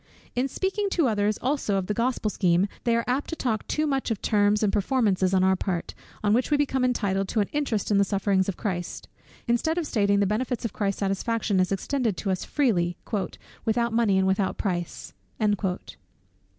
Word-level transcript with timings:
In 0.35 0.47
speaking 0.47 0.89
to 0.93 1.07
others 1.07 1.37
also 1.43 1.75
of 1.77 1.85
the 1.85 1.93
Gospel 1.93 2.31
scheme, 2.31 2.67
they 2.85 2.95
are 2.95 3.03
apt 3.05 3.29
to 3.29 3.35
talk 3.35 3.67
too 3.67 3.85
much 3.85 4.09
of 4.09 4.19
terms 4.19 4.63
and 4.63 4.73
performances 4.73 5.31
on 5.31 5.43
our 5.43 5.55
part, 5.55 5.93
on 6.23 6.33
which 6.33 6.49
we 6.49 6.57
become 6.57 6.83
entitled 6.83 7.27
to 7.27 7.39
an 7.39 7.47
interest 7.53 7.91
in 7.91 7.99
the 7.99 8.03
sufferings 8.03 8.49
of 8.49 8.57
Christ; 8.57 9.07
instead 9.47 9.77
of 9.77 9.85
stating 9.85 10.19
the 10.19 10.25
benefits 10.25 10.65
of 10.65 10.73
Christ's 10.73 11.01
satisfaction 11.01 11.59
as 11.59 11.71
extended 11.71 12.17
to 12.17 12.31
us 12.31 12.43
freely, 12.43 12.97
"without 13.63 13.93
money 13.93 14.17
and 14.17 14.25
without 14.25 14.57
price." 14.57 15.13